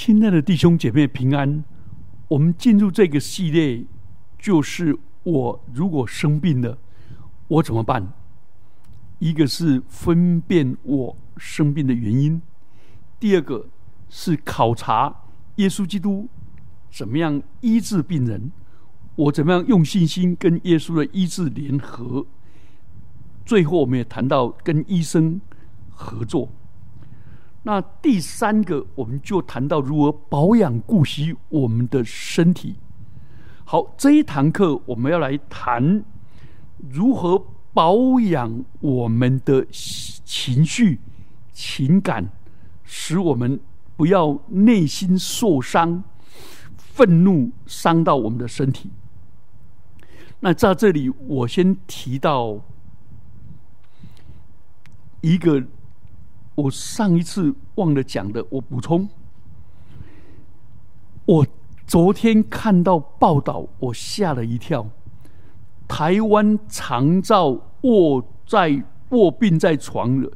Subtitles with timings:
[0.00, 1.64] 亲爱的弟兄姐妹平安。
[2.28, 3.84] 我们进入这个系列，
[4.38, 6.78] 就是我如果生病了，
[7.48, 8.12] 我怎么办？
[9.18, 12.40] 一个是分辨我生病的原因，
[13.18, 13.66] 第二个
[14.08, 15.12] 是考察
[15.56, 16.28] 耶稣基督
[16.92, 18.52] 怎么样医治病人，
[19.16, 22.24] 我怎么样用信心跟耶稣的医治联合。
[23.44, 25.40] 最后，我们也谈到跟医生
[25.90, 26.48] 合作。
[27.68, 32.76] 那第三个，我们就谈到如何保养顾惜我们的身体。
[33.66, 36.02] 好，这一堂课我们要来谈
[36.88, 37.44] 如何
[37.74, 40.98] 保养我们的情绪、
[41.52, 42.30] 情感，
[42.84, 43.60] 使我们
[43.98, 46.02] 不要内心受伤、
[46.78, 48.90] 愤怒伤到我们的身体。
[50.40, 52.58] 那在这里，我先提到
[55.20, 55.62] 一个。
[56.58, 59.08] 我上一次忘了讲的，我补充。
[61.24, 61.46] 我
[61.86, 64.84] 昨天看到报道，我吓了一跳。
[65.86, 70.28] 台湾长照卧在卧病在床了，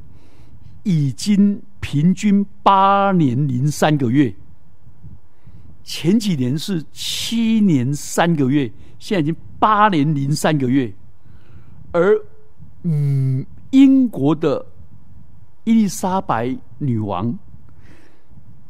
[0.85, 4.33] 已经平均八年零三个月。
[5.83, 10.95] 前几年是七年三个月，现在已经八年零三个月。
[11.91, 12.17] 而
[12.85, 14.65] 嗯，英国的。
[15.65, 17.39] 伊丽莎白女王，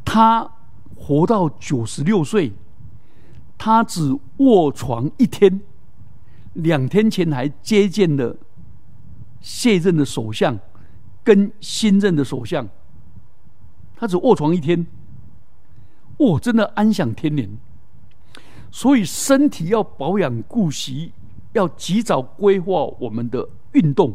[0.04, 0.50] 她
[0.94, 2.52] 活到九十六岁，
[3.56, 5.60] 她只卧床一天，
[6.52, 8.36] 两天前还接见了
[9.40, 10.58] 卸任的首相
[11.24, 12.68] 跟新任的首相，
[13.96, 14.86] 她只卧床一天，
[16.18, 17.48] 哇，真的安享天年。
[18.70, 21.12] 所以身体要保养顾惜，
[21.52, 24.14] 要及早规划我们的运动。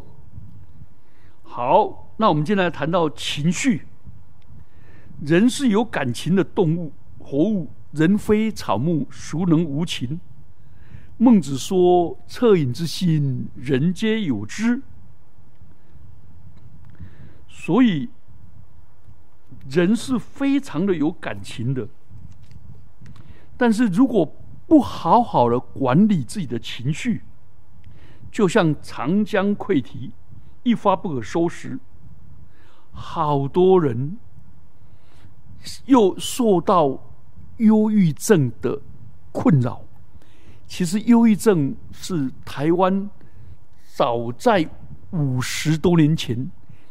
[1.42, 2.04] 好。
[2.20, 3.86] 那我们今天来谈到情绪。
[5.20, 7.70] 人是有感情的动物，活物。
[7.92, 10.20] 人非草木，孰能无情？
[11.16, 14.82] 孟子说：“恻隐之心，人皆有之。”
[17.48, 18.10] 所以，
[19.70, 21.88] 人是非常的有感情的。
[23.56, 27.22] 但是如果不好好的管理自己的情绪，
[28.30, 30.12] 就像长江溃堤，
[30.62, 31.78] 一发不可收拾。
[32.98, 34.18] 好多人
[35.86, 37.14] 又受到
[37.58, 38.80] 忧郁症的
[39.30, 39.82] 困扰。
[40.66, 43.08] 其实，忧郁症是台湾
[43.94, 44.68] 早在
[45.12, 46.50] 五十多年前，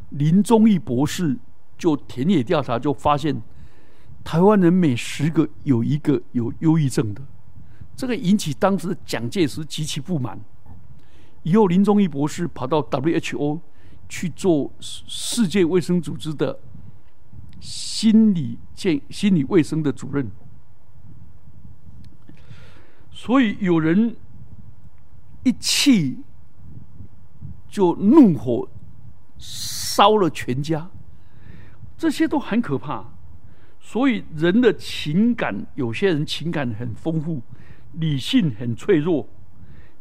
[0.10, 1.38] 林宗义博士
[1.78, 3.42] 就田野调查就发现，
[4.24, 7.22] 台湾人每十个有一个有忧郁症的。
[7.96, 10.40] 这个引起当时蒋介石极其不满。
[11.44, 13.60] 以后，林宗义博士跑到 WHO。
[14.10, 16.60] 去做世界卫生组织的
[17.60, 20.32] 心理健心理卫生的主任，
[23.12, 24.16] 所以有人
[25.44, 26.20] 一气
[27.68, 28.70] 就怒火
[29.38, 30.90] 烧了全家，
[31.98, 33.06] 这些都很可怕。
[33.80, 37.42] 所以人的情感，有些人情感很丰富，
[37.94, 39.28] 理性很脆弱，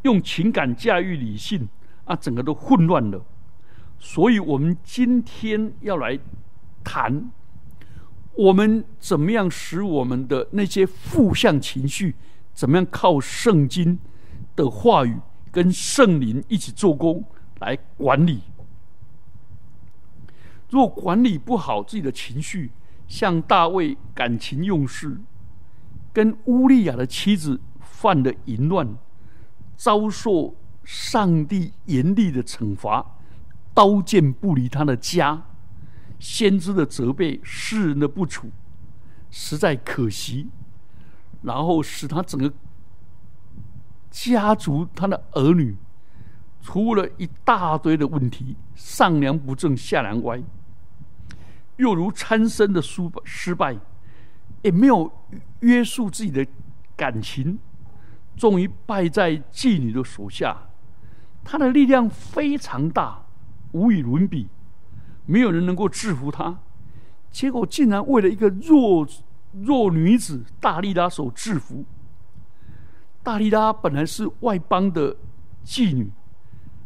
[0.02, 1.68] 用情感驾驭理性
[2.04, 3.24] 啊，整个都混乱了。
[3.98, 6.18] 所以我们今天要来
[6.84, 7.30] 谈，
[8.34, 12.14] 我们怎么样使我们的那些负向情绪，
[12.52, 13.98] 怎么样靠圣经
[14.54, 15.18] 的话语
[15.50, 17.24] 跟圣灵一起做工
[17.60, 18.42] 来管理。
[20.68, 22.70] 若管理不好自己的情绪，
[23.08, 25.20] 像大卫感情用事，
[26.12, 28.96] 跟乌利亚的妻子犯了淫乱，
[29.76, 30.54] 遭受
[30.84, 33.15] 上帝严厉的惩罚。
[33.76, 35.42] 刀剑不离他的家，
[36.18, 38.50] 先知的责备，世人的不处，
[39.30, 40.48] 实在可惜。
[41.42, 42.50] 然后使他整个
[44.10, 45.76] 家族，他的儿女
[46.62, 50.42] 出了一大堆的问题，上梁不正下梁歪，
[51.76, 53.76] 又如参生的失失败，
[54.62, 55.12] 也没有
[55.60, 56.46] 约束自己的
[56.96, 57.58] 感情，
[58.38, 60.56] 终于败在妓女的手下。
[61.44, 63.25] 他的力量非常大。
[63.76, 64.48] 无与伦比，
[65.26, 66.58] 没有人能够制服他。
[67.30, 69.06] 结果竟然为了一个弱
[69.52, 71.84] 弱女子大力拉所制服。
[73.22, 75.14] 大力拉本来是外邦的
[75.62, 76.10] 妓女，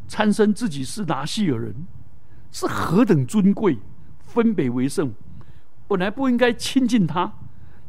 [0.09, 1.87] 参生自己是拿西尔人，
[2.51, 3.79] 是何等尊贵，
[4.19, 5.13] 分北为圣，
[5.87, 7.33] 本来不应该亲近他，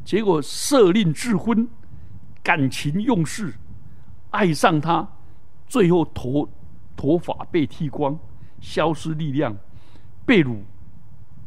[0.04, 1.66] 结果设令智婚，
[2.42, 3.54] 感情用事，
[4.30, 5.08] 爱上他，
[5.66, 6.48] 最后头
[6.94, 8.16] 头发被剃光。
[8.62, 9.54] 消失力量，
[10.24, 10.60] 被掳，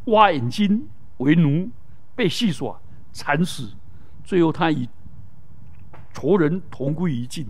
[0.08, 1.70] 挖眼睛为奴，
[2.14, 2.80] 被戏耍，
[3.14, 3.74] 惨死，
[4.24, 4.88] 最后他与
[6.14, 7.48] 仇人同归于尽，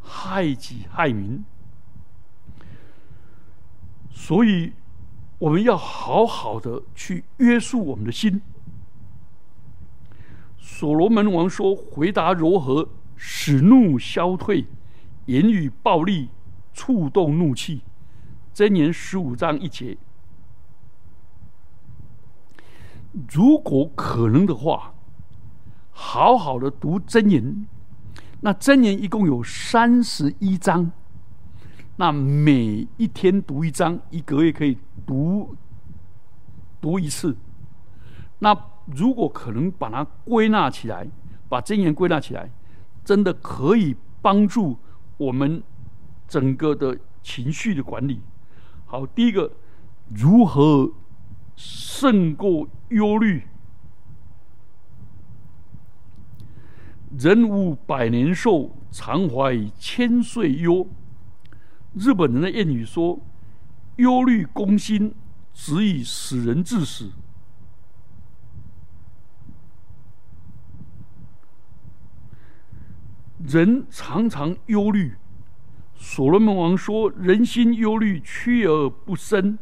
[0.00, 1.44] 害己害民。
[4.10, 4.72] 所以，
[5.38, 8.40] 我们要好好的去约束我们的心。
[10.58, 14.64] 所罗门王说：“回答柔和，使怒消退；
[15.26, 16.28] 言语暴力，
[16.72, 17.82] 触动怒气。”
[18.56, 19.98] 箴言十五章一节。
[23.30, 24.94] 如果可能的话，
[25.90, 27.66] 好好的读箴言。
[28.40, 30.90] 那箴言一共有三十一章，
[31.96, 35.54] 那每一天读一章，一个月可以读
[36.80, 37.36] 读一次。
[38.38, 41.06] 那如果可能把它归纳起来，
[41.50, 42.50] 把箴言归纳起来，
[43.04, 44.78] 真的可以帮助
[45.18, 45.62] 我们
[46.26, 48.22] 整个的情绪的管理。
[48.96, 49.52] 好，第一个
[50.08, 50.90] 如何？
[51.54, 53.42] 胜过忧虑，
[57.18, 60.86] 人无百年寿，常怀千岁忧。
[61.94, 63.20] 日本人的谚语说
[63.96, 65.14] ：“忧虑攻心，
[65.52, 67.12] 只以使人致死。”
[73.46, 75.14] 人常常忧虑。
[75.96, 79.58] 所罗门王说：“人心忧虑，屈而不伸。”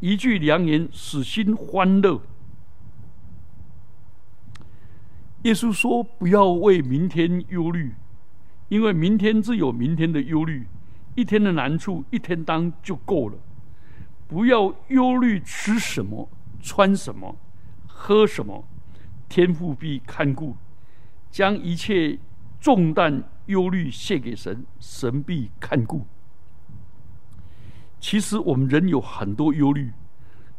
[0.00, 2.20] 一句良言，使心欢乐。
[5.42, 7.94] 耶稣说：“不要为明天忧虑，
[8.68, 10.66] 因为明天自有明天的忧虑。
[11.14, 13.38] 一天的难处，一天当就够了。
[14.26, 16.28] 不要忧虑吃什么、
[16.60, 17.36] 穿什么、
[17.86, 18.66] 喝什么，
[19.28, 20.56] 天父必看顾。
[21.30, 22.18] 将一切
[22.60, 26.06] 重担、忧虑献给神，神必看顾。”
[28.00, 29.92] 其实我们人有很多忧虑，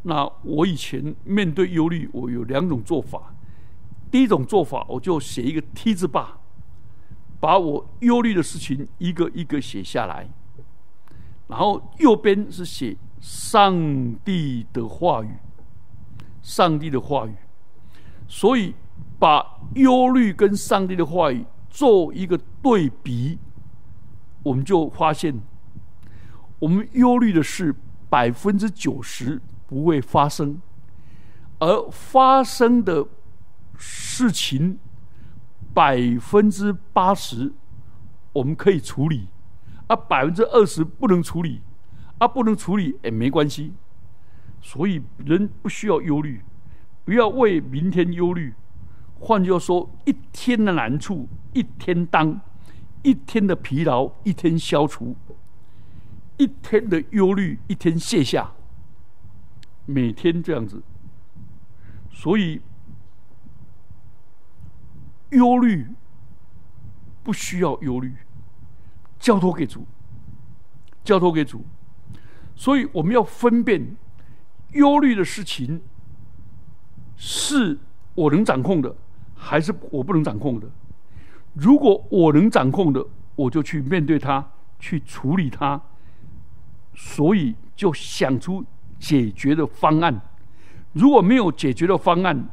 [0.02, 3.34] 那我以前面对忧虑，我有两种做法。
[4.10, 6.40] 第一种做法，我就写一个 T 字坝，
[7.40, 10.30] 把我忧虑的事情一个一个写下来，
[11.48, 15.30] 然后右边是写上帝的话语，
[16.42, 17.36] 上帝的话语。
[18.28, 18.74] 所以
[19.20, 23.38] 把忧虑跟上帝的话语做一个对比，
[24.44, 25.42] 我们就发现。
[26.60, 27.76] 我们忧虑的是
[28.10, 30.62] 百分之九十不会发生，
[31.60, 33.06] 而发生的
[33.78, 34.80] 事情
[35.74, 37.52] 百分之八十
[38.32, 39.28] 我们可以处理，
[39.88, 41.62] 啊百分之二十不能处理，
[42.20, 43.74] 啊不能处理也没关系。
[44.62, 46.42] 所以人不需要忧虑，
[47.04, 48.54] 不要为明天忧虑。
[49.20, 52.40] 换句话说，一天的难处一天当，
[53.02, 55.16] 一天的疲劳一天消除。
[56.38, 58.52] 一天的忧虑，一天卸下，
[59.86, 60.84] 每天这样子，
[62.12, 62.62] 所以
[65.30, 65.88] 忧虑
[67.24, 68.14] 不需要忧虑，
[69.18, 69.86] 交托给主，
[71.06, 71.64] 交托给主。
[72.54, 73.96] 所以我们要分辨
[74.74, 75.82] 忧虑的事情
[77.16, 77.80] 是
[78.14, 78.94] 我能掌控的，
[79.46, 80.68] 还是我不能掌控的。
[81.54, 83.06] 如果我能掌控的，
[83.36, 84.44] 我就去面对它，
[84.80, 85.80] 去处理它。
[86.96, 88.66] 所以就想出
[88.98, 90.20] 解决的方案。
[90.94, 92.50] 如果没有解决的方案，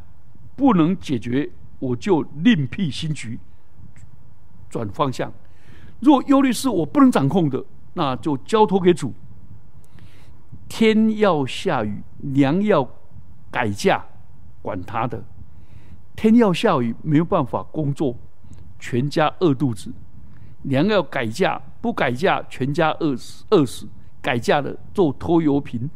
[0.54, 1.48] 不能解决，
[1.78, 3.38] 我就另辟新局，
[4.68, 5.32] 转方向。
[6.00, 9.14] 如果忧虑是我不能掌控的，那就交托给主。
[10.68, 12.86] 天要下雨，娘要
[13.50, 14.04] 改嫁，
[14.60, 15.24] 管他的。
[16.14, 18.16] 天要下雨，没有办法工作，
[18.78, 19.90] 全家饿肚子；
[20.62, 23.88] 娘要改嫁，不改嫁，全家饿死，饿死。
[24.20, 25.90] 改嫁的做拖油瓶，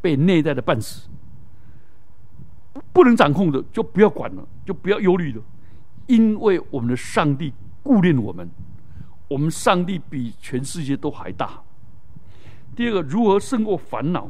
[0.00, 1.08] 被内在的半死，
[2.92, 5.42] 不能掌控的就不要管了，就不要忧虑了，
[6.06, 8.48] 因为我们的上帝顾念我们，
[9.26, 11.60] 我们上帝比全世界都还大。
[12.76, 14.28] 第二个，如何胜过烦恼？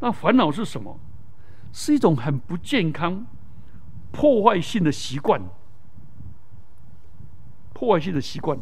[0.00, 1.00] 那烦恼是什么？
[1.72, 3.24] 是一种很不健康、
[4.12, 5.40] 破坏性的习惯，
[7.72, 8.58] 破坏性的习惯。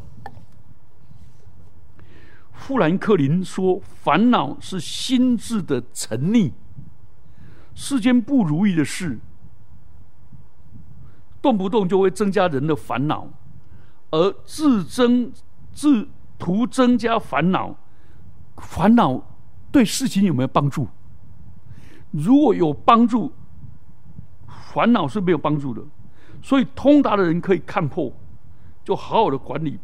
[2.52, 6.52] 富兰克林说：“烦恼是心智的沉溺，
[7.75, 9.19] 世间不如意的事，
[11.40, 13.28] 动不动就会增加人的烦恼，
[14.11, 15.33] 而自增
[15.73, 17.76] 自图增加烦恼，
[18.57, 19.23] 烦恼
[19.71, 20.88] 对事情有没有帮助？
[22.11, 23.33] 如果有帮助，
[24.78, 25.82] 烦恼是没有帮助的。
[26.40, 28.12] 所以通达的人可以看破，
[28.85, 29.80] 就好好的管理。”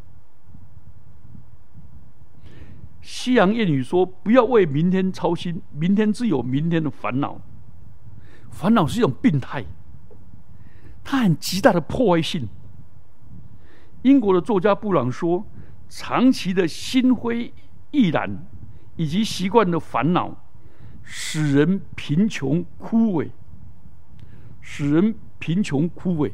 [3.03, 7.41] 西洋谚语说：“不要为明天操心，明天自有明天的烦恼。
[8.53, 9.65] 烦恼是一种病态，
[11.03, 12.49] 它很极大的破坏性。
[14.03, 15.45] 英国的作家布朗说
[15.91, 17.53] ：“长期的心灰
[17.91, 18.47] 意懒
[18.95, 20.37] 以及习惯的烦恼，
[21.03, 23.29] 使人贫穷枯萎，
[24.67, 26.33] 使人贫穷枯萎。”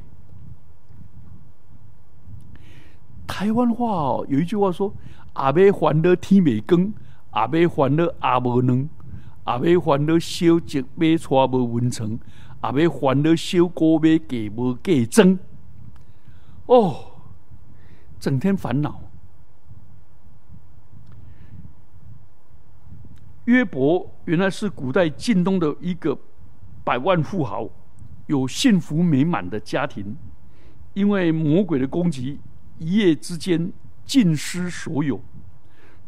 [3.27, 4.95] 台湾话哦，有一句话说
[5.35, 6.93] ：“阿妹还了天未光，
[7.31, 8.89] 阿妹还了阿无能，
[9.45, 12.21] 阿妹还了小吉买错无文成，
[12.61, 15.39] 阿妹还了小锅买价无价增。”
[16.67, 17.07] 哦。
[18.21, 19.01] 整天烦恼。
[23.47, 26.19] 约伯原来是古代晋东的一个
[26.85, 27.67] 百万富豪，
[28.31, 30.17] 有幸福美满的家庭，
[30.95, 32.39] 因为魔鬼的攻击，
[32.79, 33.73] 一夜之间
[34.05, 35.21] 尽失所有，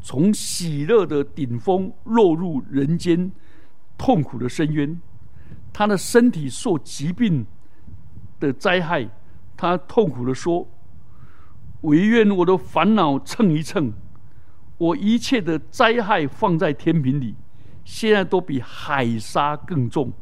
[0.00, 3.32] 从喜乐的顶峰落入人间
[3.98, 5.00] 痛苦的深渊。
[5.72, 7.44] 他的身体受疾病
[8.38, 9.08] 的灾害，
[9.56, 10.68] 他痛苦的说。
[11.80, 13.92] 唯愿我的烦恼称一称，
[14.78, 17.34] 我一切的灾害放在天平里，
[17.84, 20.12] 现在都比海沙更重，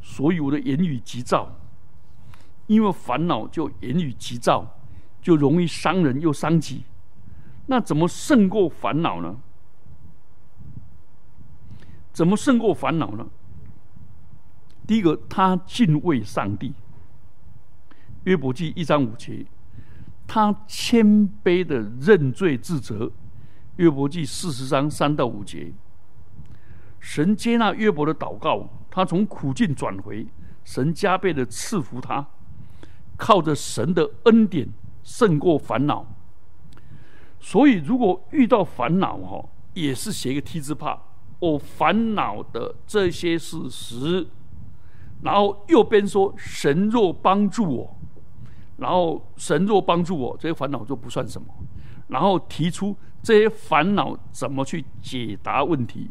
[0.00, 1.56] 所以我的言语急躁。
[2.66, 4.78] 因为烦恼就言语急躁，
[5.20, 6.84] 就容易伤人又伤己。
[7.66, 9.36] 那怎么胜过烦恼呢？
[12.12, 13.26] 怎么胜过烦恼呢？
[14.86, 16.74] 第一个，他敬畏上帝。
[18.24, 19.46] 约伯记一章五节。
[20.28, 21.04] 他谦
[21.42, 23.10] 卑的认罪自责，
[23.78, 25.72] 约伯记四十章三到五节，
[27.00, 30.26] 神接纳约伯的祷告，他从苦境转回，
[30.64, 32.26] 神加倍的赐福他，
[33.16, 34.68] 靠着神的恩典
[35.02, 36.04] 胜过烦恼。
[37.38, 40.98] 所以，如果遇到烦恼哈，也是写一个 T 字帕，
[41.38, 44.26] 我烦恼的这些事实，
[45.22, 47.96] 然后右边说神若帮助我。
[48.76, 51.46] 然后神若帮助我，这些烦恼就不算什么。
[52.08, 56.10] 然后提出这些烦恼怎么去解答问题。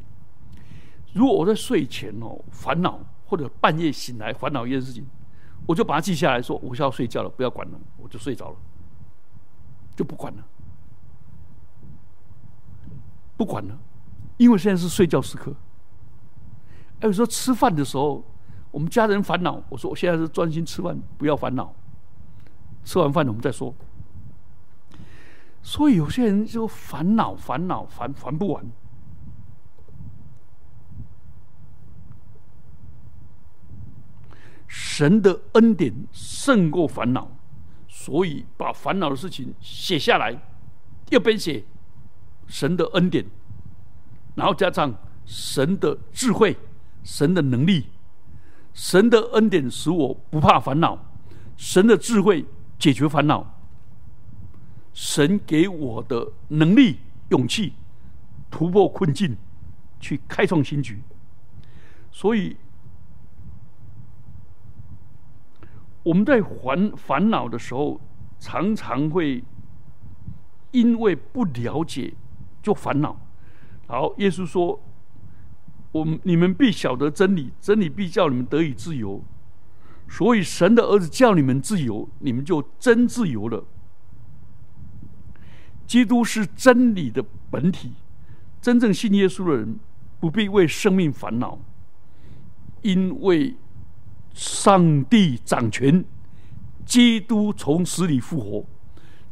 [1.13, 5.05] 如果我在睡前哦烦恼，或者半夜醒来烦恼一件事情，
[5.65, 8.55] 我就把它记下来说，我是要睡觉了，不要管了，我就睡着了，
[9.95, 10.43] 就不管了，
[13.37, 13.77] 不管了，
[14.37, 15.53] 因为现在是睡觉时刻。
[17.01, 18.23] 还有说吃饭的时候，
[18.71, 21.73] 我们家人烦恼，我说我现在是专心吃饭，不要烦恼。
[22.83, 23.73] 吃完饭，我们再说。
[25.61, 28.65] 所以有些人就烦恼、烦恼、烦烦不完。
[34.69, 37.29] 神的恩典胜过烦恼，
[37.89, 40.41] 所以把烦恼的事情写下来，
[41.09, 41.65] 右边写
[42.47, 43.25] 神的恩典，
[44.35, 44.95] 然后加上
[45.25, 46.55] 神的智慧、
[47.03, 47.87] 神的能力。
[48.73, 50.97] 神的恩典使我不怕烦恼，
[51.57, 52.45] 神的智慧。
[52.77, 53.59] 解决烦恼，
[54.93, 56.97] 神给我的能力、
[57.27, 57.73] 勇气，
[58.49, 59.35] 突破困境，
[59.99, 61.01] 去开创新局。
[62.09, 62.55] 所以，
[66.09, 68.01] 我们在烦烦恼的时候，
[68.39, 69.43] 常常会
[70.71, 72.15] 因为不了解
[72.63, 73.15] 就烦恼。
[73.87, 74.81] 然后耶稣说
[75.93, 79.23] ：“我们你们必晓得真理，真理必叫你们得以自由。”
[80.09, 83.63] 所以，神的儿子叫你们自由，你们就真自由了。
[85.85, 87.93] 基督是真理的本体，
[88.59, 89.77] 真正信耶稣的人
[90.19, 91.59] 不必为生命烦恼，
[92.81, 93.55] 因为
[94.33, 96.03] 上帝掌权，
[96.85, 98.65] 基督从死里复活。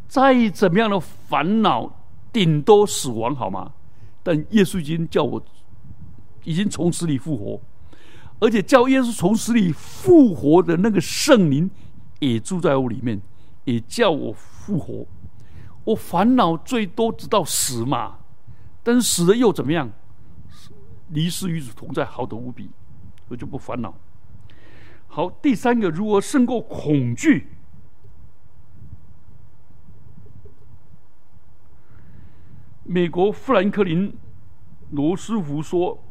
[0.08, 1.92] 再怎么样的烦恼，
[2.32, 3.74] 顶多死亡，好吗？
[4.24, 5.44] 但耶稣已经叫我，
[6.44, 7.60] 已经从死里复活。
[8.40, 11.70] 而且叫耶稣从死里复活的那个圣灵
[12.20, 13.20] 也住在我里面，
[13.64, 15.06] 也叫我复活。
[15.84, 18.18] 我烦恼最多直到死嘛，
[18.84, 19.90] 但是死了又怎么样？
[21.10, 22.70] 离世与主同在，好得无比，
[23.30, 23.94] 我就不烦恼。
[25.08, 27.48] 好，第三个，如何胜过恐惧？
[32.84, 34.16] 美国富兰克林
[34.92, 36.04] 罗斯福说。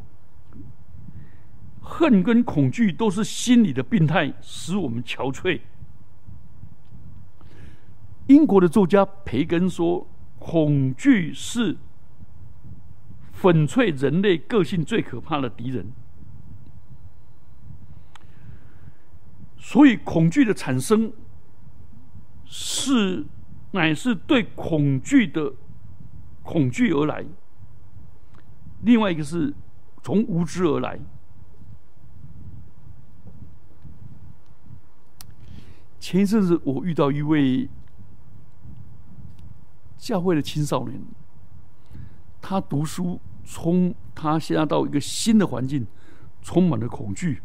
[1.88, 5.60] 恨跟恐惧都是心理的病态，使我们憔悴。
[8.26, 10.04] 英国的作家培根说
[10.40, 11.76] ：“恐惧是
[13.32, 15.92] 粉碎人类个性最可怕的敌人。”
[19.58, 21.12] 所以，恐惧的产生
[22.44, 23.26] 是
[23.72, 25.52] 乃是对恐惧的
[26.42, 27.24] 恐惧而来；
[28.82, 29.52] 另外一个是
[30.02, 31.00] 从无知而来。
[35.98, 37.68] 前一阵子我遇到一位
[39.98, 41.02] 教会的青少年，
[42.40, 45.84] 他读书充，他现在到一个新的环境，
[46.40, 47.42] 充满了恐惧。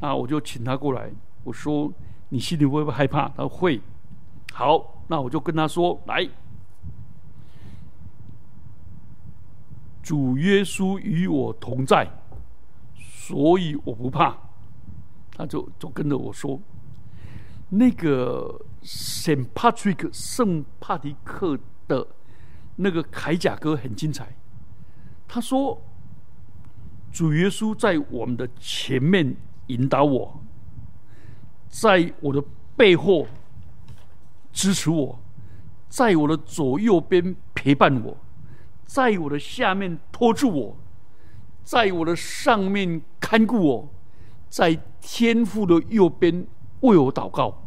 [0.00, 1.10] 那我就请他过来，
[1.44, 1.92] 我说
[2.30, 3.80] ：“你心里会不会害怕？”他说：“会。”
[4.52, 6.28] 好，那我就跟他说：“来，
[10.02, 12.08] 主耶稣与我同在，
[12.96, 14.36] 所以我不怕。”
[15.36, 16.60] 他就就跟着我说。
[17.72, 22.04] 那个圣帕特克圣帕迪克的
[22.74, 24.36] 那个铠甲哥很精彩。
[25.28, 25.80] 他说
[27.12, 29.36] ：“主耶稣在我们的前面
[29.72, 30.42] 引导我，
[31.68, 32.42] 在我的
[32.76, 33.26] 背后
[34.52, 35.18] 支持我，
[35.88, 38.16] 在我的左右边陪伴我，
[38.84, 40.76] 在我的下面托住我，
[41.62, 43.88] 在我的上面看顾我，
[44.48, 46.46] 在天父的右边。”
[46.80, 47.62] 为我祷告，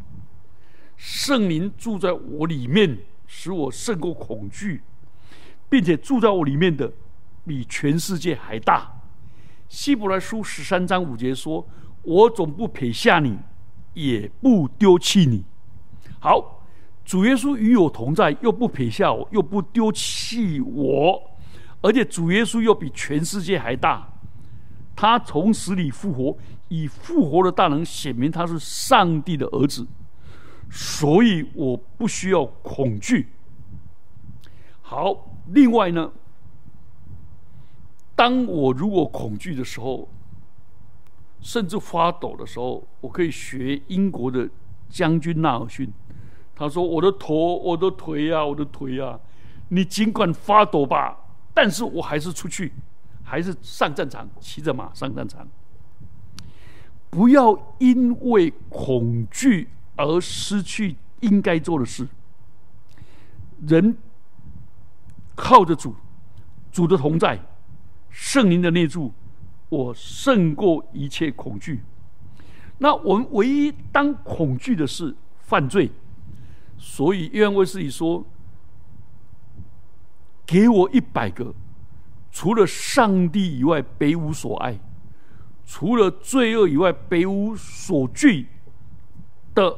[0.98, 4.82] 圣灵住在我里面，使我胜过恐惧，
[5.70, 6.92] 并且住在我里面的
[7.46, 8.92] 比全世界还大。
[9.70, 11.64] 希伯来书十三章五节说
[12.04, 13.38] ：“我总不撇下你，
[13.94, 15.44] 也不丢弃你。”
[16.22, 16.64] 好，
[17.04, 21.22] 主耶稣与我同在，又不撇下我，又不丢弃我，
[21.82, 24.08] 而且主耶稣又比全世界还大。
[24.96, 26.38] 他从死里复活。
[26.70, 29.86] 以复活的大能显明他是上帝的儿子，
[30.72, 33.30] 所以我不需要恐惧。
[34.82, 36.12] 好，另外呢，
[38.16, 40.10] 当我如果恐惧的时候，
[41.44, 44.50] 甚至发抖的时候，我可以学英国的
[44.90, 45.92] 将军纳尔逊，
[46.56, 49.20] 他说：“我的头，我的腿啊，我的腿啊，
[49.68, 51.18] 你尽管发抖吧，
[51.54, 52.72] 但是我还是出去，
[53.24, 55.46] 还是上战场，骑着马上战场。”
[57.12, 62.08] 不要因为恐惧而失去应该做的事。
[63.68, 63.96] 人
[65.36, 65.94] 靠着主，
[66.72, 67.40] 主的同在，
[68.10, 69.14] 圣灵的内住，
[69.74, 71.82] 我胜过一切恐惧。
[72.78, 75.90] 那我们唯一当恐惧的是犯罪，
[76.78, 78.24] 所以约翰卫斯理说
[80.46, 81.52] ：“给我一百个，
[82.32, 84.80] 除了上帝以外，别无所爱。”
[85.66, 88.48] 除了罪恶以外，别无所惧
[89.56, 89.76] 的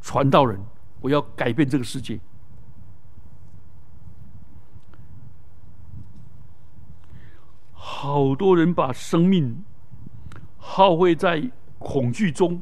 [0.00, 0.58] 传道人，
[1.00, 2.18] 我要改变这个世界。
[8.04, 9.64] 好多人把生命
[10.58, 12.60] 耗费在恐惧中。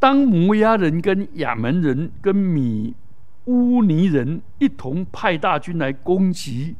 [0.00, 2.96] 当摩押人跟亚门人跟米
[3.44, 6.74] 乌尼人一同派大军来攻击。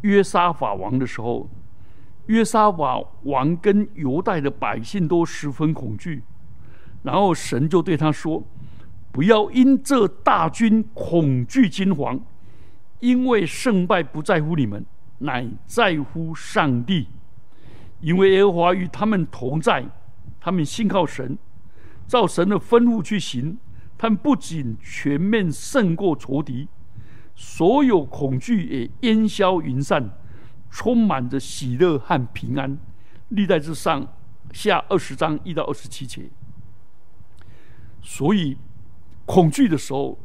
[0.00, 1.46] 约沙法王的时候，
[2.24, 6.22] 约沙法王跟犹大的百姓都十分恐惧，
[7.02, 8.42] 然后神就对他说
[9.16, 12.20] ：“不要因这大军恐惧惊惶，
[13.00, 14.84] 因为胜败不在乎你们，
[15.20, 17.08] 乃在乎上帝。
[18.02, 19.86] 因为耶和华与他们同在，
[20.38, 21.38] 他们信靠神，
[22.06, 23.56] 照神的吩咐去行，
[23.96, 26.68] 他们不仅全面胜过仇敌。”
[27.34, 30.10] 所有恐惧也烟消云散，
[30.70, 32.76] 充满着喜乐和平安。
[33.30, 34.06] 历代之上
[34.52, 36.28] 下二十章一到二十七节。
[38.02, 38.58] 所以
[39.26, 40.18] 恐惧的时候，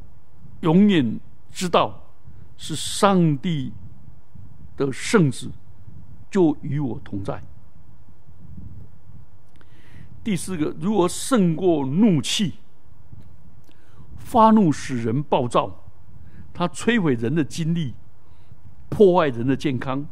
[0.61, 1.19] 永远
[1.51, 2.13] 知道
[2.55, 3.73] 是上帝
[4.77, 5.51] 的圣子
[6.29, 7.43] 就与我同在。
[10.23, 12.53] 第四个，如何胜过怒气？
[14.17, 15.83] 发怒使人暴躁。
[16.53, 17.95] 它摧毁人的精力，
[18.87, 20.05] 破坏人的健康，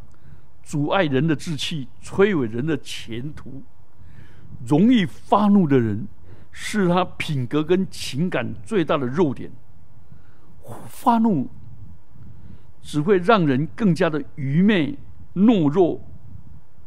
[0.64, 3.62] 阻碍人的志气，摧毁人的前途。
[4.66, 6.08] 容易发怒的人，
[6.52, 9.52] 是他品格跟情感最大的弱点。
[10.88, 11.50] 发怒
[12.82, 14.98] 只会让人更加的愚昧
[15.36, 16.02] 懦弱，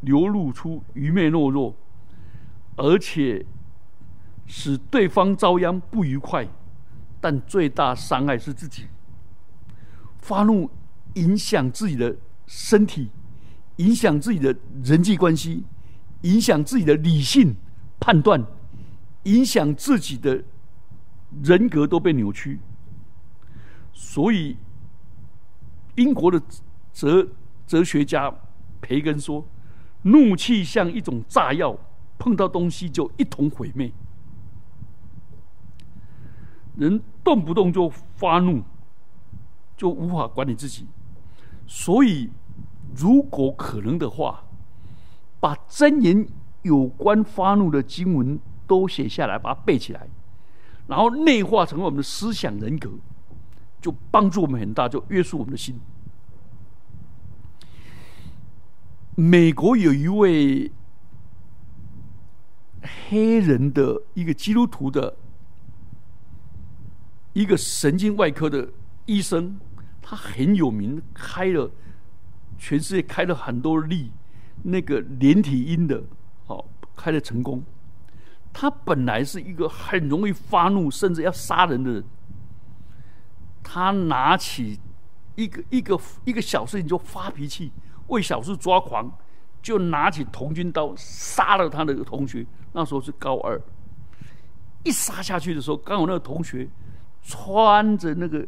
[0.01, 1.75] 流露出愚昧懦弱，
[2.77, 3.45] 而且
[4.47, 6.49] 使对方遭殃不愉快。
[7.21, 8.87] 但最大伤害是自己。
[10.19, 10.69] 发怒
[11.15, 13.11] 影响自己的身体，
[13.77, 15.65] 影响自己的人际关系，
[16.23, 17.55] 影响自己的理性
[18.01, 18.45] 判断，
[19.25, 20.43] 影响自己的
[21.43, 22.59] 人格都被扭曲。
[23.93, 24.57] 所以，
[25.97, 26.43] 英国的
[26.93, 27.29] 哲
[27.67, 28.33] 哲学家
[28.81, 29.47] 培根说
[30.03, 31.77] ：“怒气像一种炸药，
[32.19, 33.93] 碰到东西就一同毁灭。
[36.77, 38.63] 人动不动就发怒。”
[39.75, 40.87] 就无法管理自己，
[41.67, 42.31] 所以
[42.95, 44.45] 如果可能的话，
[45.41, 46.25] 把真言
[46.61, 50.09] 有关发怒的经文都写下来，把它背起来，
[50.87, 52.91] 然后内化成为我们的思想人格，
[53.81, 55.81] 就帮助我们很大，就约束我们的心。
[59.15, 60.73] 美国有一位
[63.09, 65.17] 黑人的一个基督徒的
[67.33, 68.69] 一个神经外科的
[69.07, 69.59] 医生，
[70.01, 71.71] 他很有名，开了
[72.59, 74.11] 全世界开了很多例。
[74.65, 76.05] 那个连体婴的，
[76.47, 77.63] 哦，开的成功。
[78.53, 82.05] 他本来是一个很容易发怒，甚至要杀人的人。
[83.63, 84.79] 他拿起
[85.35, 87.73] 一个一个一个小事情就发脾气，
[88.09, 89.11] 为小事抓狂，
[89.63, 92.47] 就拿起铜军刀杀了他的同学。
[92.73, 93.61] 那时候是高二，
[94.85, 96.69] 一杀下去的时候，刚好那个同学
[97.23, 98.47] 穿着那个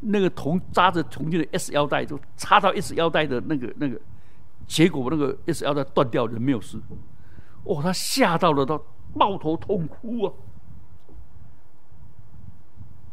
[0.00, 4.00] 那个铜扎着铜军的 S 腰带，就插到 S 腰带的那个那个。
[4.66, 6.78] 结果那个 S 腰带断掉，人没有事。
[7.64, 8.78] 哦，他吓到了，他
[9.14, 10.32] 抱头痛哭啊！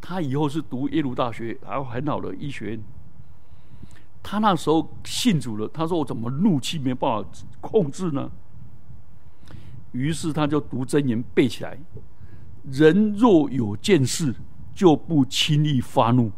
[0.02, 2.84] 他以后是读耶鲁大学，还有很好的医学院。
[4.22, 7.30] 他那时候信主了，他说：“我怎么怒气没办法
[7.62, 8.32] 控制呢？”
[9.94, 11.78] 于是他就读真言背起来
[12.66, 14.36] ：“人若有见识，
[14.74, 16.32] 就不轻易发怒，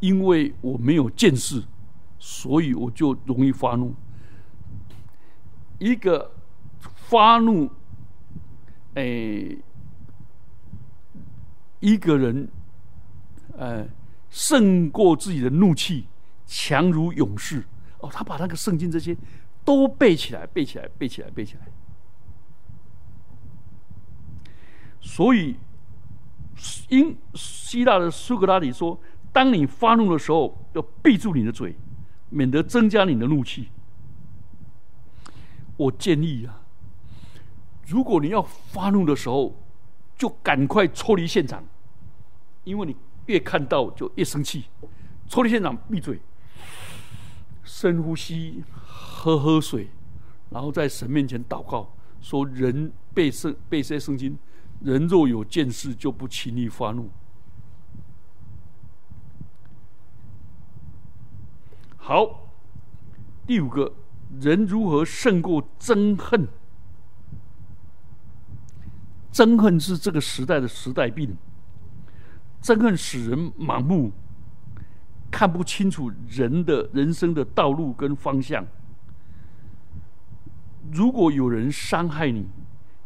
[0.00, 1.64] 因为我没有见识。”
[2.20, 3.94] 所以我就容易发怒。
[5.78, 6.32] 一个
[7.08, 7.70] 发怒，
[8.94, 9.56] 哎，
[11.80, 12.48] 一个人，
[13.56, 13.86] 呃，
[14.28, 16.06] 胜过自己的怒气，
[16.46, 17.64] 强如勇士。
[18.00, 19.16] 哦，他把那个圣经这些
[19.64, 21.66] 都背起来，背起来，背起来，背起来。
[25.00, 25.56] 所以，
[26.88, 29.00] 因希腊的苏格拉底说
[29.32, 31.74] ：“当你发怒的时候，要闭住你的嘴。”
[32.30, 33.70] 免得增加你的怒气。
[35.78, 36.60] 我建议啊，
[37.88, 39.54] 如果你要发怒的时候，
[40.14, 41.64] 就赶快抽离现场，
[42.64, 42.94] 因为你
[43.26, 44.66] 越看到就越生气。
[45.26, 46.20] 抽离现场，闭嘴，
[47.64, 49.88] 深呼吸，喝喝水，
[50.50, 54.38] 然后在神面前祷告，说：“人被圣被这些圣经，
[54.80, 57.08] 人若有见识，就不轻易发怒。”
[61.96, 62.50] 好，
[63.46, 63.94] 第五个
[64.40, 66.46] 人如何胜过憎恨？
[69.32, 71.36] 憎恨是这个时代的时代病。
[72.62, 74.10] 憎恨使人盲目，
[75.30, 78.66] 看不清楚人的人生的道路跟方向。
[80.90, 82.46] 如果有人伤害你，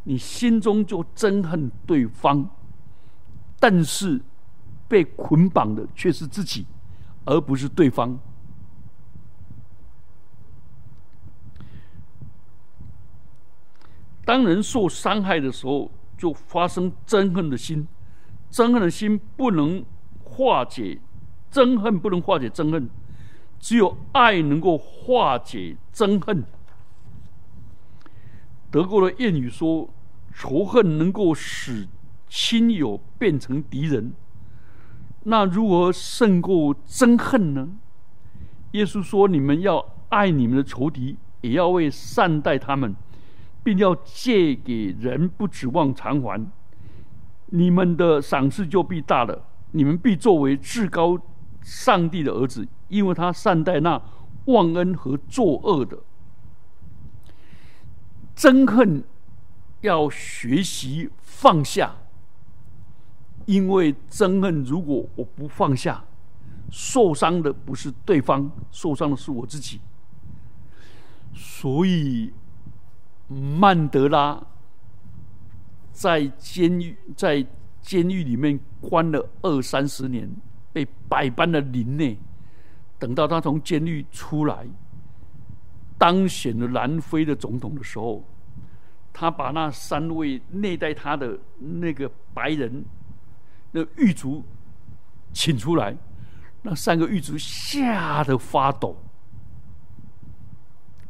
[0.04, 2.48] 你心中就憎恨对方，
[3.58, 4.20] 但是
[4.88, 6.66] 被捆绑的却是自己，
[7.24, 8.18] 而不是对方。
[14.24, 15.90] 当人受伤害的时候，
[16.22, 17.84] 就发生憎恨的心，
[18.48, 19.84] 憎恨的心不能
[20.22, 21.00] 化解，
[21.50, 22.88] 憎恨不能化解憎恨，
[23.58, 26.44] 只有爱能够化解憎恨。
[28.70, 29.90] 德国的谚语说
[30.32, 31.88] ：“仇恨能够使
[32.28, 34.12] 亲友变成敌人。”
[35.26, 37.68] 那如何胜过憎恨呢？
[38.70, 42.94] 耶稣说：“你们要爱你们的仇敌，也要为善待他们。”
[43.64, 46.50] 并要借给人，不指望偿还，
[47.46, 49.46] 你们的赏赐就必大了。
[49.70, 51.18] 你们必作为至高
[51.62, 54.02] 上帝的儿子，因为他善待那
[54.46, 55.96] 忘恩和作恶的。
[58.36, 59.04] 憎恨
[59.82, 61.94] 要学习放下，
[63.46, 66.04] 因为憎恨如果我不放下，
[66.70, 69.80] 受伤的不是对方，受伤的是我自己。
[71.32, 72.32] 所以。
[73.32, 74.42] 曼德拉
[75.92, 77.46] 在监狱在
[77.80, 80.28] 监狱里面关了二三十年，
[80.72, 82.16] 被百般的凌虐。
[82.98, 84.66] 等到他从监狱出来，
[85.98, 88.24] 当选了南非的总统的时候，
[89.12, 92.84] 他把那三位虐待他的那个白人
[93.72, 94.44] 那狱卒
[95.32, 95.96] 请出来，
[96.62, 98.96] 那三个狱卒吓得发抖，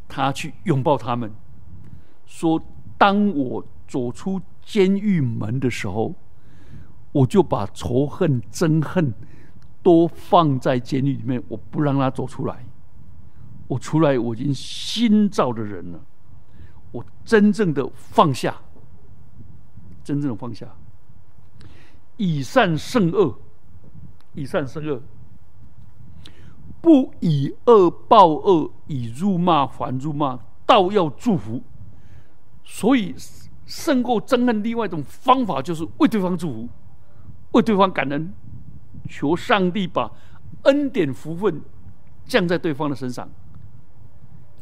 [0.09, 1.31] 他去拥抱他们。
[2.33, 2.61] 说
[2.97, 6.15] ：“当我走出监狱门的时候，
[7.13, 9.13] 我就把仇恨、憎恨
[9.83, 12.65] 都放在监狱里面，我不让他走出来。
[13.69, 16.01] 我出来，我已经新造的人了。
[16.91, 18.57] 我真正的放下，
[20.03, 20.67] 真正的放下，
[22.17, 23.39] 以善胜恶，
[24.33, 25.03] 以善胜恶。
[26.81, 31.63] 不以恶报恶，以辱骂还辱骂，倒要祝福。
[32.65, 33.15] 所以
[33.67, 36.69] 胜过憎恨，另外一种方法就是为对方祝福，
[37.53, 38.33] 为对方感恩，
[39.09, 40.11] 求上帝把
[40.65, 41.63] 恩典福分
[42.25, 43.29] 降在对方的身上。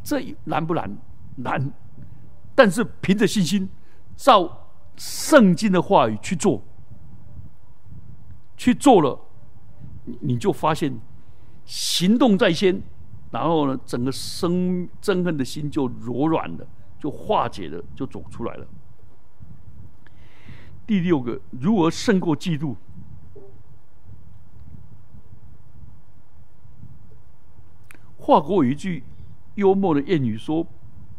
[0.02, 0.96] 这难不难？
[1.36, 1.72] 难。
[2.54, 3.68] 但是凭着信心，
[4.16, 6.62] 照圣经的话语去做，
[8.56, 9.18] 去做了，
[10.20, 10.98] 你就发现
[11.64, 12.82] 行动在先，
[13.30, 16.66] 然后呢，整个生憎恨的心就柔软了，
[17.00, 18.66] 就化解了，就走出来了。
[20.86, 22.76] 第六个，如何胜过嫉妒？
[28.16, 29.02] 华国有一句
[29.56, 30.64] 幽默的谚语说。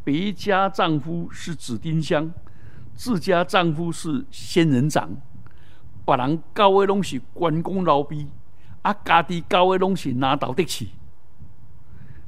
[0.03, 2.33] 别家丈夫是紫丁香，
[2.95, 5.15] 自家丈夫是仙人掌。
[6.03, 8.27] 别人高的东西关公老逼，
[8.81, 10.93] 啊，家己高的东西拿到得起，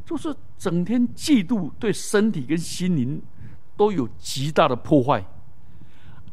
[0.05, 3.19] 就是整天嫉妒，对身体跟心灵
[3.75, 5.25] 都有极大的破坏。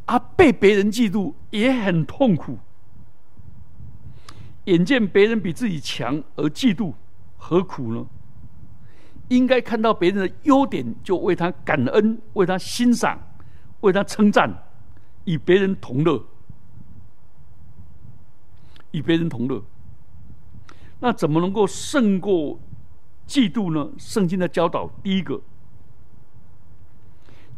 [0.07, 2.59] 啊，被别人嫉妒也很痛苦。
[4.65, 6.93] 眼见别人比自己强而嫉妒，
[7.37, 8.07] 何苦呢？
[9.29, 13.19] 应该看到别人的优点，就为他感恩，为他欣赏，
[13.81, 14.53] 为他称赞，
[15.25, 16.25] 与别人同乐，
[18.91, 19.63] 与别人同乐。
[20.99, 22.59] 那怎么能够胜过
[23.27, 23.93] 嫉妒呢？
[23.97, 25.41] 圣经的教导，第一个，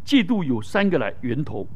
[0.04, 1.66] 嫉妒有三个来源头。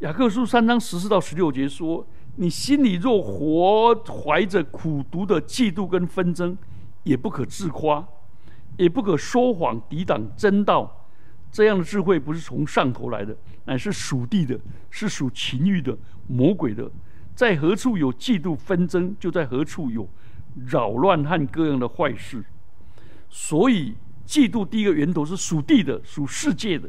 [0.00, 2.06] 雅各书三章十四到十六节说
[2.36, 6.56] ：“你心里若活怀着苦毒的嫉妒跟纷争。”
[7.06, 8.04] 也不可自夸，
[8.76, 11.06] 也不可说谎抵挡真道。
[11.52, 14.58] 这样的智慧不是从上头来的，乃是属地的，
[14.90, 16.90] 是属情欲的、魔鬼的。
[17.32, 20.08] 在何处有嫉妒纷争，就在何处有
[20.66, 22.44] 扰乱和各样的坏事。
[23.30, 23.94] 所以，
[24.26, 26.88] 嫉妒第一个源头是属地的、属世界的，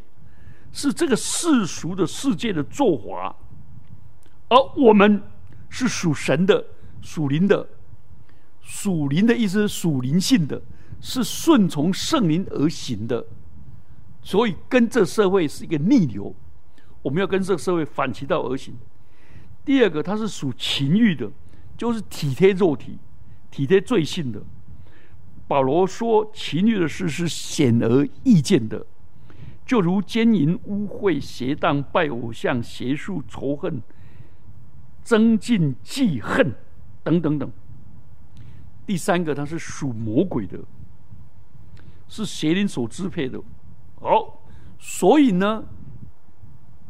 [0.72, 3.36] 是这个世俗的世界的作法。
[4.50, 5.22] 而我们
[5.70, 6.66] 是属神的、
[7.02, 7.68] 属灵的。
[8.62, 10.62] 属灵的意思是属灵性的，
[11.00, 13.26] 是顺从圣灵而行的，
[14.22, 16.36] 所以跟这社会是一个逆流，
[17.02, 18.76] 我们要跟这个社会反其道而行。
[19.64, 21.32] 第二个，它是属情欲的，
[21.78, 22.98] 就是体贴肉体、
[23.50, 24.42] 体贴罪性的。
[25.48, 28.86] 保罗说，情欲的事是显而易见的，
[29.66, 33.82] 就如奸淫、污秽、邪荡、拜偶像、邪术、仇恨、
[35.04, 36.54] 增进记恨
[37.04, 37.50] 等等等。
[38.86, 40.60] 第三个，它是属魔鬼的，
[42.08, 43.42] 是邪灵所支配的。
[44.02, 44.44] 好，
[44.78, 45.64] 所以呢，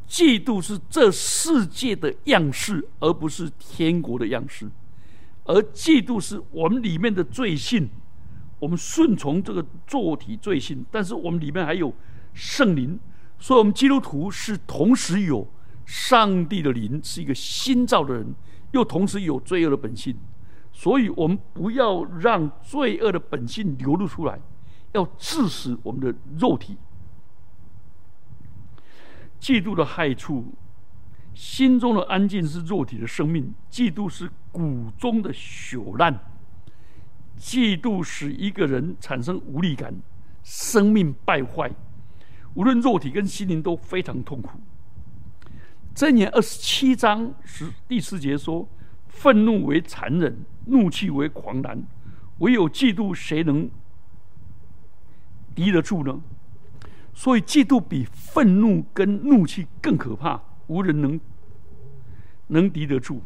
[0.07, 4.67] 嫉妒是这世界的样式，而不是天国的样式。
[5.45, 7.89] 而嫉妒是我们里面的罪性，
[8.59, 11.93] 我们顺从这个作体罪性，但是我们里面还有
[12.33, 12.99] 圣灵，
[13.37, 15.47] 所以我们基督徒是同时有
[15.85, 18.33] 上帝的灵，是一个新造的人，
[18.71, 20.17] 又同时有罪恶的本性。
[20.73, 24.39] 所以我们不要让罪恶的本性流露出来，
[24.93, 26.77] 要致死我们的肉体。
[29.39, 30.53] 嫉妒的害处，
[31.33, 36.19] 心中的安静是肉体的生命；嫉妒是骨中的朽烂。
[37.39, 39.93] 嫉妒使一个人产生无力感，
[40.43, 41.71] 生命败坏，
[42.53, 44.59] 无论肉体跟心灵都非常痛苦。
[45.95, 48.67] 箴言二十七章十第四节说
[49.07, 51.81] ：“愤怒为残忍。”怒气为狂澜，
[52.39, 53.69] 唯有嫉妒，谁能
[55.55, 56.19] 敌得住呢？
[57.13, 61.17] 所以，嫉妒比愤怒跟怒气更可怕，无人能
[62.47, 63.21] 能敌得住。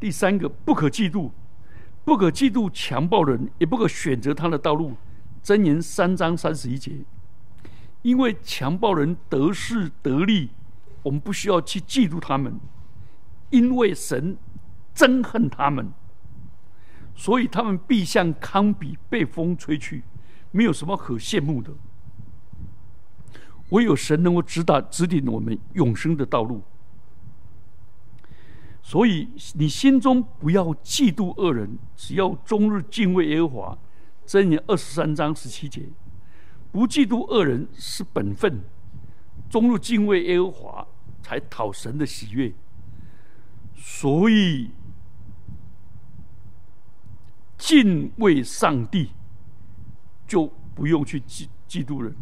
[0.00, 1.30] 第三个，不可嫉妒，
[2.04, 4.94] 不可嫉妒强暴人，也不可选择他的道路。
[5.42, 6.92] 箴言三章三十一节，
[8.02, 10.50] 因为强暴人得势得利，
[11.02, 12.58] 我们不需要去嫉妒他们。
[13.50, 14.36] 因为神
[14.94, 15.90] 憎恨他们，
[17.14, 20.04] 所以他们必像糠比被风吹去，
[20.50, 21.72] 没有什么可羡慕的。
[23.70, 26.62] 唯有神能够指导、指引我们永生的道路。
[28.88, 33.78] 所以你心中不要嫉妒恶人，只要终日敬畏耶和华。
[34.26, 35.82] 箴言二十三章十七节，
[36.72, 38.62] 不嫉妒恶人是本分，
[39.50, 40.88] 终日敬畏耶和华，
[41.20, 42.50] 才讨神的喜悦。
[43.76, 44.70] 所以，
[47.58, 49.10] 敬畏上帝，
[50.26, 52.16] 就不用去嫉嫉妒人。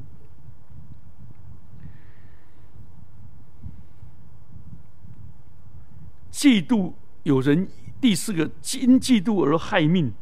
[6.31, 7.69] 嫉妒有人
[8.01, 8.45] 第四个，
[8.81, 10.12] 因嫉妒而害命。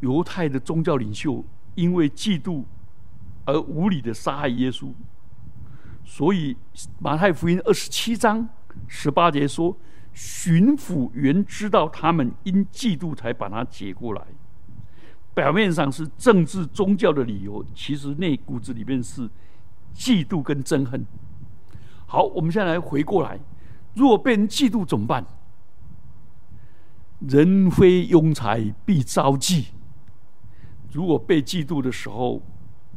[0.00, 2.62] 犹太的宗教领袖因为嫉妒
[3.44, 4.92] 而无理的杀害耶稣，
[6.04, 6.56] 所以
[7.00, 8.48] 马太福音二十七章
[8.86, 9.76] 十八节说，
[10.12, 14.22] 巡抚原知道他们因嫉妒才把他解过来。
[15.34, 19.28] 表面上是政治宗教的理由，其实内骨子里面是
[19.94, 21.04] 嫉妒跟憎恨。
[22.06, 23.38] 好，我们现在来回过来，
[23.98, 25.26] 若被人嫉妒怎么办？
[27.18, 29.66] 人非庸才必遭忌。
[30.92, 32.40] 如果被嫉妒的时候，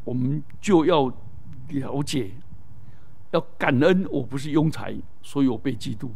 [0.03, 1.11] 我们就要
[1.69, 2.31] 了解，
[3.31, 4.07] 要感恩。
[4.11, 6.09] 我不是庸才，所以我被嫉妒。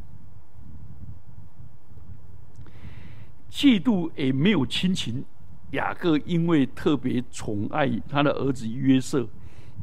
[3.49, 5.25] 嫉妒也没有亲情。
[5.71, 9.27] 雅各因为特别宠爱他的儿子约瑟，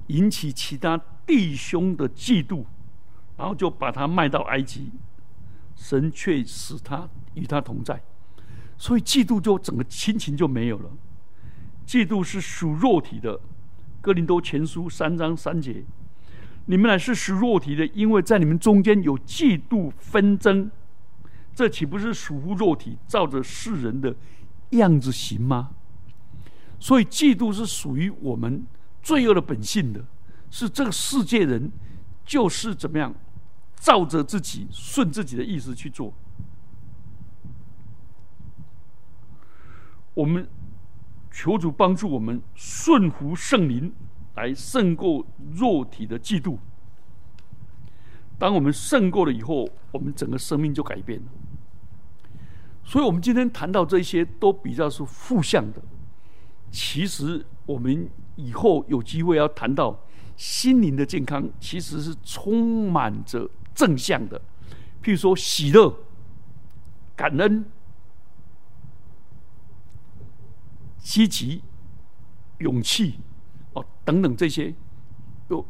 [0.07, 2.65] 引起其他弟兄的嫉妒，
[3.43, 4.93] 然后就把他卖到埃及。
[5.75, 8.01] 神却使他与他同在，
[8.79, 10.89] 所以嫉妒就整个亲情就没有了。
[11.85, 13.37] 嫉妒是属肉体的，
[14.01, 15.83] 《哥林多前书》三章三节，
[16.67, 20.71] 你们乃是属肉体的，因为在你们中间有嫉妒纷争，
[21.53, 24.15] 这岂不是属乎肉体，照着世人的
[24.71, 25.71] 样子行吗？
[26.79, 28.65] 所以，嫉妒是属于我们
[29.03, 30.05] 罪恶的本性的，
[30.49, 31.73] 是这个世界人
[32.25, 33.13] 就是怎么样，
[33.83, 36.15] 照着自己顺自己的意思去做，
[40.15, 40.49] 我们。
[41.35, 43.91] 求主帮助我们顺服圣灵，
[44.35, 46.59] 来胜过肉体的嫉妒。
[48.39, 51.27] 当我们胜过了以后，我们整个生命就改变了。
[52.85, 55.81] 所以，我们今天谈到这些，都比较是负向的。
[56.71, 59.99] 其实，我们以后有机会要谈到
[60.37, 64.41] 心灵的健康，其实是充满着正向的。
[65.03, 65.95] 譬如说，喜乐、
[67.17, 67.65] 感恩。
[71.05, 71.61] 积极、
[72.59, 73.19] 勇气，
[73.73, 74.73] 哦，等等这些，
[75.49, 75.67] 有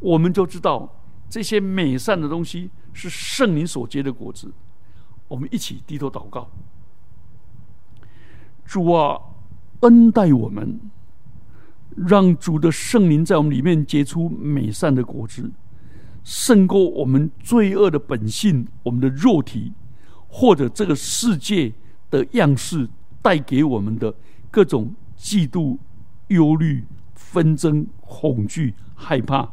[0.00, 0.90] 我们就知道
[1.28, 4.50] 这些美善的东西是圣灵所结的果子。
[5.28, 6.48] 我们一起低头祷告，
[8.64, 9.20] 主啊，
[9.80, 10.80] 恩待我们，
[11.94, 15.52] 让主的圣灵在我们里面结出美善的果子，
[16.24, 19.72] 胜过我们罪恶的本性、我们的肉体，
[20.28, 21.72] 或者这个世界
[22.10, 22.88] 的样式。
[23.24, 24.12] 带给我们的
[24.50, 25.78] 各种嫉妒、
[26.26, 29.48] 忧虑、纷争、恐惧、害怕，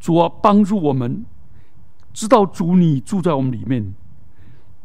[0.00, 1.22] 主啊，帮助我们
[2.14, 3.94] 知道主你住在我们里面，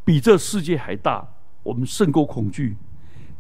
[0.04, 1.26] 比这世界还大，
[1.64, 2.76] 我们胜过恐惧。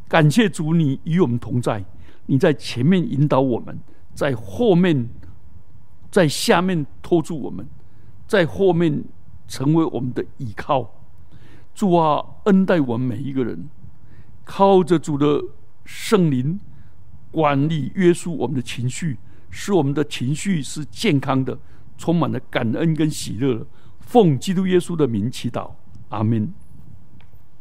[0.07, 1.83] 感谢主，你与我们同在，
[2.27, 3.77] 你在前面引导我们，
[4.13, 5.09] 在后面，
[6.11, 7.67] 在下面托住我们，
[8.27, 9.03] 在后面
[9.47, 10.89] 成为我们的依靠。
[11.73, 13.69] 主啊，恩待我们每一个人。
[14.43, 15.43] 靠着主的
[15.85, 16.59] 圣灵
[17.29, 19.17] 管理约束我们的情绪，
[19.51, 21.57] 使我们的情绪是健康的，
[21.97, 23.65] 充满了感恩跟喜乐。
[23.99, 25.69] 奉基督耶稣的名祈祷，
[26.09, 26.51] 阿门。